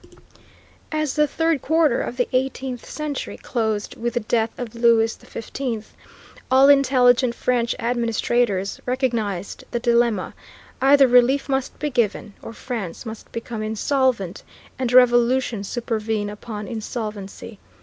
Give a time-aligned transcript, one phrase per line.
[0.91, 5.93] As the third quarter of the eighteenth century closed with the death of Louis XV,
[6.49, 10.33] all intelligent French administrators recognized the dilemma;
[10.81, 14.41] either relief must be given, or France must become insolvent,
[14.79, 17.59] and revolution supervene upon insolvency.